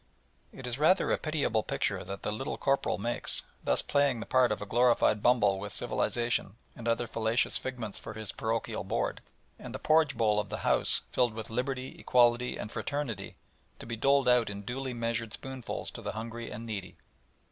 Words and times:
It 0.51 0.65
is 0.65 0.79
rather 0.79 1.11
a 1.11 1.17
pitiable 1.19 1.61
picture 1.61 2.03
that 2.03 2.23
the 2.23 2.31
"Little 2.31 2.57
Corporal" 2.57 2.97
makes, 2.97 3.43
thus 3.63 3.83
playing 3.83 4.19
the 4.19 4.25
part 4.25 4.51
of 4.51 4.59
a 4.59 4.65
glorified 4.65 5.21
Bumble 5.21 5.59
with 5.59 5.71
"Civilisation" 5.71 6.55
and 6.75 6.87
other 6.87 7.05
fallacious 7.05 7.59
figments 7.59 7.99
for 7.99 8.15
his 8.15 8.31
"parochial" 8.31 8.83
board, 8.83 9.21
and 9.59 9.75
the 9.75 9.77
porridge 9.77 10.17
bowl 10.17 10.39
of 10.39 10.49
"the 10.49 10.57
house" 10.65 11.03
filled 11.11 11.35
with 11.35 11.51
"Liberty, 11.51 11.99
Equality, 11.99 12.57
and 12.57 12.71
Fraternity," 12.71 13.35
to 13.77 13.85
be 13.85 13.95
doled 13.95 14.27
out 14.27 14.49
in 14.49 14.63
duly 14.63 14.95
measured 14.95 15.33
spoonfuls 15.33 15.91
to 15.91 16.01
the 16.01 16.13
hungry 16.13 16.49
and 16.49 16.65
needy. 16.65 16.97